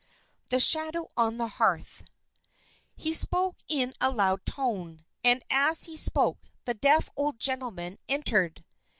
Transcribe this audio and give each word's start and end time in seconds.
The 0.49 0.59
Shadow 0.59 1.09
on 1.15 1.37
the 1.37 1.47
Hearth 1.47 2.05
He 2.95 3.13
spoke 3.13 3.57
in 3.67 3.93
a 4.01 4.09
loud 4.09 4.43
tone; 4.47 5.05
and 5.23 5.43
as 5.51 5.83
he 5.83 5.95
spoke, 5.95 6.39
the 6.65 6.73
deaf 6.73 7.11
old 7.15 7.37
gentleman 7.39 7.99
entered. 8.09 8.65